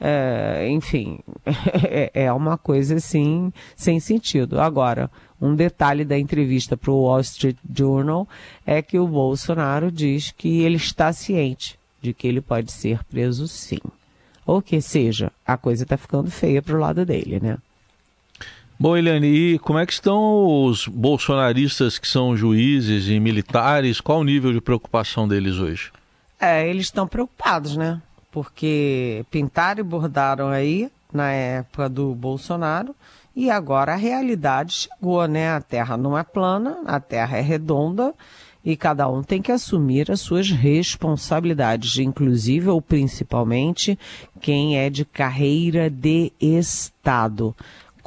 é, 0.00 0.66
enfim, 0.70 1.20
é, 1.84 2.10
é 2.14 2.32
uma 2.32 2.56
coisa 2.56 2.96
assim 2.96 3.52
sem 3.76 4.00
sentido. 4.00 4.60
Agora, 4.60 5.10
um 5.40 5.54
detalhe 5.54 6.04
da 6.04 6.18
entrevista 6.18 6.76
para 6.76 6.90
o 6.90 7.02
Wall 7.02 7.20
Street 7.20 7.56
Journal 7.76 8.26
é 8.66 8.82
que 8.82 8.98
o 8.98 9.06
Bolsonaro 9.06 9.92
diz 9.92 10.32
que 10.36 10.62
ele 10.62 10.76
está 10.76 11.12
ciente 11.12 11.78
de 12.00 12.12
que 12.14 12.26
ele 12.26 12.40
pode 12.40 12.72
ser 12.72 13.04
preso 13.04 13.46
sim. 13.46 13.80
Ou 14.46 14.62
que 14.62 14.80
seja, 14.80 15.30
a 15.46 15.58
coisa 15.58 15.82
está 15.82 15.96
ficando 15.96 16.30
feia 16.30 16.62
para 16.62 16.74
o 16.74 16.80
lado 16.80 17.04
dele, 17.04 17.38
né? 17.38 17.58
Bom, 18.80 18.96
Eliane, 18.96 19.26
e 19.26 19.58
como 19.58 19.80
é 19.80 19.84
que 19.84 19.92
estão 19.92 20.64
os 20.64 20.86
bolsonaristas 20.86 21.98
que 21.98 22.06
são 22.06 22.36
juízes 22.36 23.08
e 23.08 23.18
militares? 23.18 24.00
Qual 24.00 24.20
o 24.20 24.24
nível 24.24 24.52
de 24.52 24.60
preocupação 24.60 25.26
deles 25.26 25.56
hoje? 25.56 25.90
É, 26.40 26.68
eles 26.68 26.84
estão 26.84 27.04
preocupados, 27.08 27.76
né? 27.76 28.00
Porque 28.30 29.26
pintaram 29.32 29.80
e 29.80 29.82
bordaram 29.82 30.46
aí 30.50 30.88
na 31.12 31.32
época 31.32 31.88
do 31.88 32.14
Bolsonaro 32.14 32.94
e 33.34 33.50
agora 33.50 33.94
a 33.94 33.96
realidade 33.96 34.72
chegou, 34.72 35.26
né? 35.26 35.50
A 35.50 35.60
Terra 35.60 35.96
não 35.96 36.16
é 36.16 36.22
plana, 36.22 36.78
a 36.86 37.00
Terra 37.00 37.36
é 37.36 37.40
redonda 37.40 38.14
e 38.64 38.76
cada 38.76 39.08
um 39.08 39.24
tem 39.24 39.42
que 39.42 39.50
assumir 39.50 40.08
as 40.08 40.20
suas 40.20 40.52
responsabilidades, 40.52 41.98
inclusive 41.98 42.68
ou 42.68 42.80
principalmente 42.80 43.98
quem 44.40 44.78
é 44.78 44.88
de 44.88 45.04
carreira 45.04 45.90
de 45.90 46.32
Estado 46.40 47.56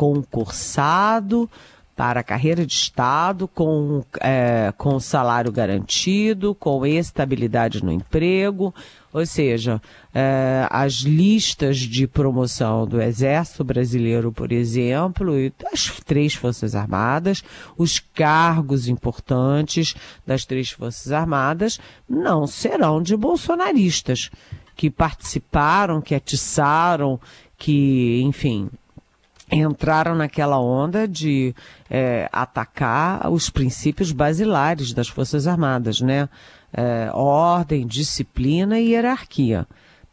concursado 0.01 1.47
para 1.95 2.21
a 2.21 2.23
carreira 2.23 2.65
de 2.65 2.73
Estado, 2.73 3.47
com, 3.47 4.03
é, 4.19 4.73
com 4.75 4.99
salário 4.99 5.51
garantido, 5.51 6.55
com 6.55 6.83
estabilidade 6.83 7.83
no 7.83 7.91
emprego, 7.91 8.73
ou 9.13 9.23
seja, 9.27 9.79
é, 10.11 10.65
as 10.71 11.01
listas 11.01 11.77
de 11.77 12.07
promoção 12.07 12.87
do 12.87 12.99
Exército 12.99 13.63
Brasileiro, 13.63 14.31
por 14.31 14.51
exemplo, 14.51 15.37
e 15.37 15.53
das 15.59 15.91
três 16.03 16.33
Forças 16.33 16.73
Armadas, 16.73 17.43
os 17.77 17.99
cargos 17.99 18.87
importantes 18.87 19.93
das 20.25 20.45
três 20.45 20.71
Forças 20.71 21.11
Armadas 21.11 21.79
não 22.09 22.47
serão 22.47 23.03
de 23.03 23.15
bolsonaristas 23.15 24.31
que 24.75 24.89
participaram, 24.89 26.01
que 26.01 26.15
atiçaram, 26.15 27.19
que, 27.61 28.19
enfim, 28.23 28.67
entraram 29.51 30.15
naquela 30.15 30.59
onda 30.59 31.07
de 31.07 31.53
é, 31.89 32.29
atacar 32.31 33.29
os 33.31 33.49
princípios 33.49 34.11
basilares 34.11 34.93
das 34.93 35.07
Forças 35.07 35.47
Armadas, 35.47 35.99
né? 35.99 36.29
É, 36.73 37.09
ordem, 37.13 37.85
disciplina 37.85 38.79
e 38.79 38.91
hierarquia. 38.91 39.67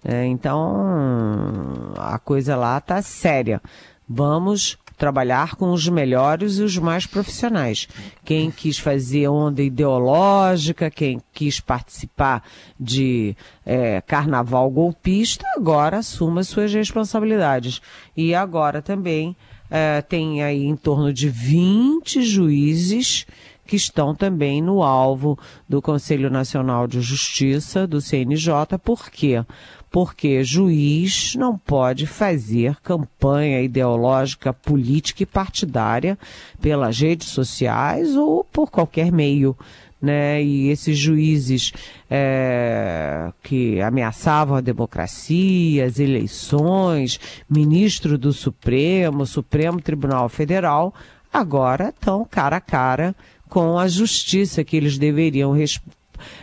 É, 0.04 0.24
então, 0.26 1.94
a 1.96 2.18
coisa 2.18 2.56
lá 2.56 2.80
tá 2.80 3.00
séria. 3.00 3.62
Vamos 4.08 4.76
trabalhar 4.98 5.54
com 5.54 5.70
os 5.70 5.88
melhores 5.88 6.58
e 6.58 6.62
os 6.62 6.76
mais 6.76 7.06
profissionais. 7.06 7.88
Quem 8.24 8.50
quis 8.50 8.78
fazer 8.78 9.28
onda 9.28 9.62
ideológica, 9.62 10.90
quem 10.90 11.20
quis 11.32 11.60
participar 11.60 12.42
de 12.78 13.36
é, 13.64 14.02
carnaval 14.02 14.68
golpista, 14.68 15.46
agora 15.56 15.98
assuma 15.98 16.42
suas 16.42 16.74
responsabilidades. 16.74 17.80
E 18.16 18.34
agora 18.34 18.82
também 18.82 19.36
é, 19.70 20.02
tem 20.02 20.42
aí 20.42 20.64
em 20.64 20.76
torno 20.76 21.12
de 21.12 21.28
20 21.28 22.22
juízes 22.22 23.24
que 23.68 23.76
estão 23.76 24.14
também 24.14 24.62
no 24.62 24.82
alvo 24.82 25.38
do 25.68 25.82
Conselho 25.82 26.30
Nacional 26.30 26.88
de 26.88 27.02
Justiça, 27.02 27.86
do 27.86 28.00
CNJ. 28.00 28.78
Por 28.82 29.10
quê? 29.10 29.44
porque 29.90 30.44
juiz 30.44 31.34
não 31.34 31.56
pode 31.56 32.06
fazer 32.06 32.76
campanha 32.82 33.62
ideológica, 33.62 34.52
política 34.52 35.22
e 35.22 35.26
partidária 35.26 36.18
pelas 36.60 36.98
redes 37.00 37.28
sociais 37.28 38.14
ou 38.14 38.44
por 38.44 38.70
qualquer 38.70 39.10
meio. 39.10 39.56
Né? 40.00 40.42
E 40.42 40.68
esses 40.68 40.96
juízes 40.96 41.72
é, 42.08 43.32
que 43.42 43.80
ameaçavam 43.80 44.56
a 44.56 44.60
democracia, 44.60 45.86
as 45.86 45.98
eleições, 45.98 47.18
ministro 47.48 48.16
do 48.16 48.32
Supremo, 48.32 49.26
Supremo 49.26 49.80
Tribunal 49.80 50.28
Federal, 50.28 50.94
agora 51.32 51.88
estão 51.88 52.24
cara 52.24 52.58
a 52.58 52.60
cara 52.60 53.14
com 53.48 53.78
a 53.78 53.88
justiça 53.88 54.62
que 54.62 54.76
eles 54.76 54.98
deveriam 54.98 55.54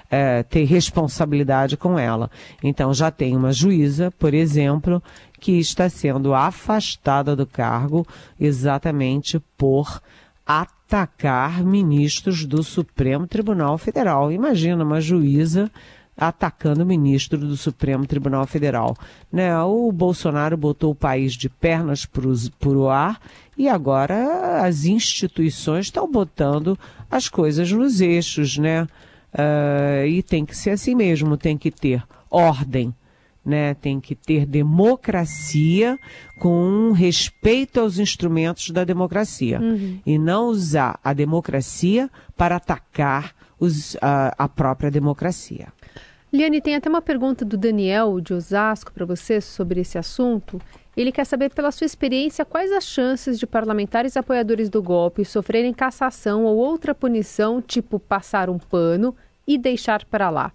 é, 0.10 0.44
ter 0.44 0.64
responsabilidade 0.66 1.78
com 1.78 1.98
ela. 1.98 2.30
Então 2.64 2.94
já 2.94 3.12
tem 3.12 3.36
uma 3.36 3.52
juíza, 3.52 4.12
por 4.12 4.34
exemplo, 4.34 5.02
que 5.40 5.54
está 5.54 5.90
sendo 5.90 6.34
afastada 6.34 7.36
do 7.36 7.46
cargo 7.46 8.06
exatamente 8.40 9.40
por 9.58 10.02
atacar 10.46 11.64
ministros 11.64 12.46
do 12.46 12.64
Supremo 12.64 13.28
Tribunal 13.28 13.78
Federal. 13.78 14.32
Imagina 14.32 14.84
uma 14.84 15.02
juíza 15.02 15.72
atacando 16.18 16.84
o 16.84 16.86
ministro 16.86 17.38
do 17.38 17.58
Supremo 17.58 18.06
Tribunal 18.06 18.46
Federal. 18.48 18.96
Né? 19.32 19.58
O 19.62 19.92
Bolsonaro 19.92 20.56
botou 20.56 20.92
o 20.92 20.96
país 20.96 21.34
de 21.34 21.50
pernas 21.50 22.06
para 22.06 22.70
o 22.70 22.90
ar 22.90 23.20
e 23.58 23.68
agora 23.68 24.62
as 24.66 24.86
instituições 24.86 25.88
estão 25.88 26.10
botando 26.10 26.78
as 27.10 27.28
coisas 27.28 27.72
nos 27.72 28.02
eixos, 28.02 28.58
né? 28.58 28.88
Uh, 29.34 30.08
e 30.08 30.24
tem 30.24 30.46
que 30.46 30.56
ser 30.56 30.70
assim 30.72 30.96
mesmo, 30.96 31.36
tem 31.36 31.58
que 31.58 31.70
ter 31.70 32.02
ordem, 32.30 32.96
né? 33.46 33.74
tem 33.74 34.00
que 34.00 34.16
ter 34.16 34.46
democracia 34.46 36.00
com 36.40 36.94
respeito 36.94 37.82
aos 37.82 38.00
instrumentos 38.00 38.70
da 38.70 38.86
democracia. 38.86 39.60
Uhum. 39.60 40.00
E 40.06 40.18
não 40.18 40.48
usar 40.48 40.98
a 41.04 41.12
democracia 41.12 42.10
para 42.38 42.56
atacar 42.56 43.36
os, 43.60 43.96
a, 44.02 44.34
a 44.38 44.48
própria 44.48 44.92
democracia. 44.92 45.68
Liane, 46.32 46.60
tem 46.60 46.76
até 46.76 46.90
uma 46.90 47.02
pergunta 47.02 47.46
do 47.46 47.56
Daniel 47.56 48.20
de 48.20 48.34
Osasco 48.34 48.92
para 48.92 49.06
você 49.06 49.40
sobre 49.40 49.82
esse 49.82 49.98
assunto. 49.98 50.60
Ele 50.96 51.12
quer 51.12 51.26
saber, 51.26 51.54
pela 51.54 51.72
sua 51.72 51.86
experiência, 51.86 52.46
quais 52.46 52.72
as 52.72 52.86
chances 52.86 53.38
de 53.40 53.46
parlamentares 53.46 54.18
apoiadores 54.18 54.70
do 54.70 54.82
golpe 54.82 55.24
sofrerem 55.24 55.74
cassação 55.74 56.44
ou 56.46 56.58
outra 56.58 56.96
punição, 56.96 57.62
tipo 57.62 58.00
passar 58.00 58.50
um 58.50 58.58
pano, 58.58 59.16
e 59.48 59.58
deixar 59.58 60.04
para 60.06 60.30
lá. 60.30 60.52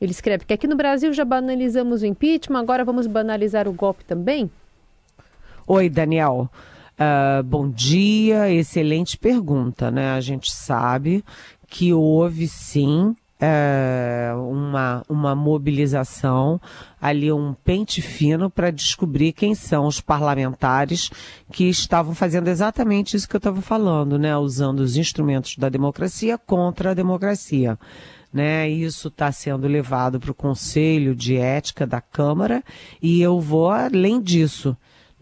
Ele 0.00 0.10
escreve 0.10 0.44
que 0.44 0.52
aqui 0.52 0.66
no 0.66 0.76
Brasil 0.76 1.12
já 1.12 1.24
banalizamos 1.24 2.02
o 2.02 2.06
impeachment, 2.06 2.58
agora 2.58 2.84
vamos 2.84 3.06
banalizar 3.06 3.68
o 3.68 3.72
golpe 3.72 4.04
também? 4.04 4.50
Oi, 5.66 5.88
Daniel. 5.88 6.50
Uh, 6.94 7.42
bom 7.42 7.70
dia, 7.70 8.50
excelente 8.50 9.16
pergunta, 9.16 9.90
né? 9.90 10.12
A 10.12 10.20
gente 10.20 10.50
sabe 10.52 11.24
que 11.72 11.94
houve 11.94 12.46
sim 12.46 13.16
é, 13.40 14.30
uma, 14.36 15.02
uma 15.08 15.34
mobilização, 15.34 16.60
ali 17.00 17.32
um 17.32 17.54
pente 17.54 18.02
fino 18.02 18.50
para 18.50 18.70
descobrir 18.70 19.32
quem 19.32 19.54
são 19.54 19.86
os 19.86 19.98
parlamentares 19.98 21.10
que 21.50 21.64
estavam 21.64 22.14
fazendo 22.14 22.48
exatamente 22.48 23.16
isso 23.16 23.26
que 23.26 23.34
eu 23.34 23.38
estava 23.38 23.62
falando, 23.62 24.18
né? 24.18 24.36
Usando 24.36 24.80
os 24.80 24.98
instrumentos 24.98 25.56
da 25.56 25.70
democracia 25.70 26.36
contra 26.36 26.90
a 26.90 26.94
democracia. 26.94 27.78
Né, 28.34 28.66
isso 28.66 29.08
está 29.08 29.30
sendo 29.30 29.68
levado 29.68 30.18
para 30.18 30.30
o 30.30 30.34
Conselho 30.34 31.14
de 31.14 31.36
Ética 31.36 31.86
da 31.86 32.00
Câmara 32.00 32.64
e 33.02 33.20
eu 33.20 33.38
vou 33.38 33.70
além 33.70 34.22
disso 34.22 34.74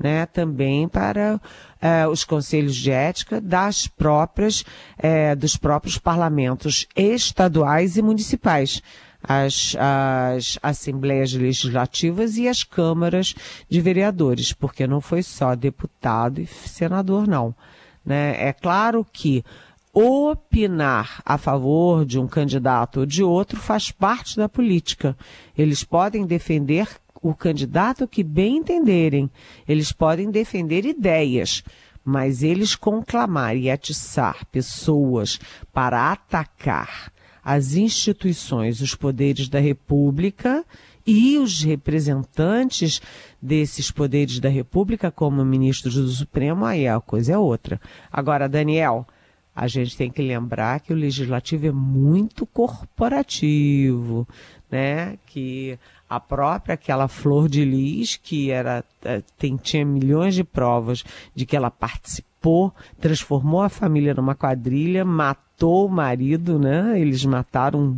né, 0.03 0.25
também 0.25 0.89
para 0.89 1.39
eh, 1.81 2.09
os 2.09 2.25
conselhos 2.25 2.75
de 2.75 2.91
ética 2.91 3.39
das 3.39 3.87
próprias, 3.87 4.65
eh, 4.99 5.35
dos 5.35 5.59
próprios 5.59 5.99
parlamentos 5.99 6.87
estaduais 6.97 7.99
e 7.99 8.03
municipais. 8.03 8.83
As, 9.23 9.77
as 9.79 10.59
assembleias 10.63 11.35
legislativas 11.35 12.39
e 12.39 12.49
as 12.49 12.65
câmaras 12.65 13.35
de 13.69 13.79
vereadores, 13.79 14.55
porque 14.55 14.87
não 14.87 15.03
foi 15.03 15.23
só 15.23 15.55
deputado 15.55 16.41
e 16.41 16.47
senador, 16.47 17.29
não. 17.29 17.55
Né? 18.03 18.35
É 18.39 18.55
claro 18.55 19.07
que 19.13 19.45
opinar 19.93 21.21
a 21.23 21.37
favor 21.37 22.07
de 22.07 22.19
um 22.19 22.27
candidato 22.27 23.01
ou 23.01 23.07
de 23.07 23.23
outro 23.23 23.61
faz 23.61 23.91
parte 23.91 24.39
da 24.39 24.49
política. 24.49 25.15
Eles 25.59 25.85
podem 25.85 26.25
defender 26.25 26.89
o 27.23 27.35
candidato 27.35 28.09
que 28.09 28.23
bem 28.23 28.59
entenderem. 28.59 29.31
Eles 29.69 29.93
podem 29.93 30.31
defender 30.31 30.85
ideias, 30.85 31.63
mas 32.05 32.43
eles 32.43 32.75
conclamar 32.75 33.57
e 33.57 33.71
atiçar 33.71 34.45
pessoas 34.47 35.39
para 35.73 36.11
atacar 36.13 37.13
as 37.43 37.75
instituições, 37.75 38.81
os 38.81 38.95
poderes 38.95 39.49
da 39.49 39.59
República 39.59 40.65
e 41.07 41.39
os 41.39 41.63
representantes 41.63 43.01
desses 43.41 43.91
poderes 43.91 44.39
da 44.39 44.49
República, 44.49 45.11
como 45.11 45.45
ministros 45.45 45.95
do 45.95 46.09
Supremo, 46.09 46.65
aí 46.65 46.87
a 46.87 47.01
coisa 47.01 47.33
é 47.33 47.39
outra. 47.39 47.81
Agora, 48.13 48.49
Daniel, 48.49 49.07
a 49.55 49.67
gente 49.67 49.97
tem 49.97 50.11
que 50.11 50.23
lembrar 50.23 50.81
que 50.81 50.93
o 50.93 50.97
legislativo 50.97 51.67
é 51.67 51.73
muito 51.73 52.47
corporativo, 52.47 54.29
né? 54.71 55.19
Que 55.27 55.79
a 56.11 56.19
própria 56.19 56.75
aquela 56.75 57.07
Flor 57.07 57.49
de 57.49 57.65
Lis, 57.65 58.17
que 58.17 58.51
era 58.51 58.85
eh, 59.05 59.23
tem, 59.39 59.57
tinha 59.57 59.85
milhões 59.85 60.35
de 60.35 60.43
provas 60.43 61.05
de 61.33 61.47
que 61.47 61.57
ela 61.57 61.71
participou, 61.71 62.75
transformou 63.01 63.63
a 63.63 63.69
família 63.69 64.13
numa 64.13 64.35
quadrilha, 64.35 65.05
matou 65.05 65.87
o 65.87 65.89
marido, 65.89 66.59
né? 66.59 67.01
Eles 67.01 67.25
mataram 67.25 67.97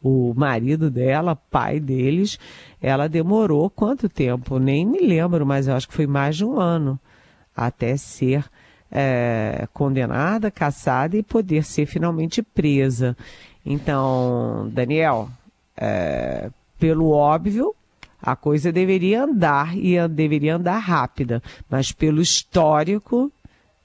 o 0.00 0.32
marido 0.36 0.88
dela, 0.88 1.34
pai 1.34 1.80
deles. 1.80 2.38
Ela 2.80 3.08
demorou 3.08 3.68
quanto 3.68 4.08
tempo? 4.08 4.60
Nem 4.60 4.86
me 4.86 5.00
lembro, 5.00 5.44
mas 5.44 5.66
eu 5.66 5.74
acho 5.74 5.88
que 5.88 5.94
foi 5.94 6.06
mais 6.06 6.36
de 6.36 6.44
um 6.44 6.60
ano 6.60 6.96
até 7.56 7.96
ser 7.96 8.44
é, 8.88 9.66
condenada, 9.72 10.48
caçada 10.48 11.16
e 11.16 11.24
poder 11.24 11.64
ser 11.64 11.86
finalmente 11.86 12.40
presa. 12.40 13.16
Então, 13.66 14.70
Daniel, 14.72 15.28
é, 15.76 16.50
pelo 16.78 17.10
óbvio, 17.10 17.74
a 18.20 18.34
coisa 18.34 18.72
deveria 18.72 19.24
andar 19.24 19.76
e 19.76 19.96
deveria 20.08 20.56
andar 20.56 20.78
rápida, 20.78 21.42
mas 21.70 21.92
pelo 21.92 22.20
histórico, 22.20 23.30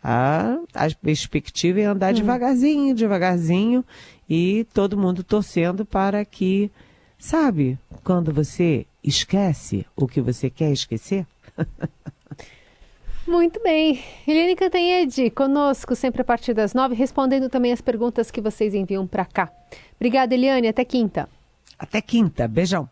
a, 0.04 0.58
a 0.74 0.90
perspectiva 1.02 1.80
é 1.80 1.86
andar 1.86 2.12
hum. 2.12 2.18
devagarzinho, 2.18 2.96
devagarzinho 2.96 3.86
e 4.30 4.66
todo 4.74 4.98
mundo 4.98 5.24
torcendo 5.24 5.86
para 5.86 6.26
que, 6.26 6.70
sabe, 7.18 7.78
quando 8.04 8.34
você 8.34 8.86
esquece 9.04 9.86
o 9.96 10.08
que 10.08 10.20
você 10.22 10.50
quer 10.50 10.72
esquecer? 10.72 11.26
Muito 13.26 13.62
bem. 13.64 14.04
Eliane 14.28 14.56
Cantanhede, 14.56 15.30
conosco 15.30 15.96
sempre 15.96 16.22
a 16.22 16.26
partir 16.26 16.54
das 16.54 16.74
nove, 16.74 16.94
respondendo 16.94 17.50
também 17.50 17.72
as 17.72 17.80
perguntas 17.80 18.30
que 18.30 18.42
vocês 18.42 18.74
enviam 18.74 19.08
para 19.08 19.24
cá. 19.24 19.50
Obrigada, 19.96 20.34
Eliane. 20.36 20.68
Até 20.68 20.84
quinta. 20.84 21.30
Até 21.78 22.02
quinta. 22.02 22.48
Beijão. 22.48 22.90